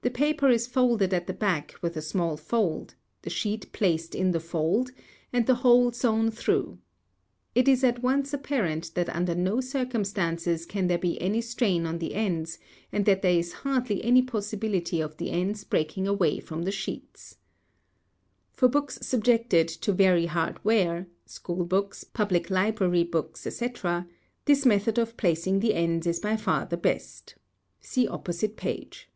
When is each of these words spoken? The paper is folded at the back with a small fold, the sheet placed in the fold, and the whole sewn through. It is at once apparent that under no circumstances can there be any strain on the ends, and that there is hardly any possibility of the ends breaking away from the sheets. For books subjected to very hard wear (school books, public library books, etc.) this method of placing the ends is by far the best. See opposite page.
The 0.00 0.14
paper 0.14 0.48
is 0.48 0.66
folded 0.66 1.12
at 1.12 1.26
the 1.26 1.34
back 1.34 1.74
with 1.82 1.94
a 1.94 2.00
small 2.00 2.38
fold, 2.38 2.94
the 3.20 3.28
sheet 3.28 3.70
placed 3.72 4.14
in 4.14 4.30
the 4.30 4.40
fold, 4.40 4.90
and 5.34 5.44
the 5.46 5.56
whole 5.56 5.92
sewn 5.92 6.30
through. 6.30 6.78
It 7.54 7.68
is 7.68 7.84
at 7.84 8.02
once 8.02 8.32
apparent 8.32 8.94
that 8.94 9.10
under 9.14 9.34
no 9.34 9.60
circumstances 9.60 10.64
can 10.64 10.86
there 10.86 10.96
be 10.96 11.20
any 11.20 11.42
strain 11.42 11.84
on 11.84 11.98
the 11.98 12.14
ends, 12.14 12.58
and 12.90 13.04
that 13.04 13.20
there 13.20 13.38
is 13.38 13.52
hardly 13.64 14.02
any 14.02 14.22
possibility 14.22 14.98
of 15.02 15.18
the 15.18 15.30
ends 15.30 15.62
breaking 15.62 16.08
away 16.08 16.40
from 16.40 16.62
the 16.62 16.72
sheets. 16.72 17.36
For 18.50 18.66
books 18.66 18.98
subjected 19.02 19.68
to 19.68 19.92
very 19.92 20.24
hard 20.24 20.64
wear 20.64 21.06
(school 21.26 21.66
books, 21.66 22.02
public 22.04 22.48
library 22.48 23.04
books, 23.04 23.46
etc.) 23.46 24.06
this 24.46 24.64
method 24.64 24.96
of 24.96 25.18
placing 25.18 25.60
the 25.60 25.74
ends 25.74 26.06
is 26.06 26.18
by 26.18 26.38
far 26.38 26.64
the 26.64 26.78
best. 26.78 27.34
See 27.82 28.08
opposite 28.08 28.56
page. 28.56 29.10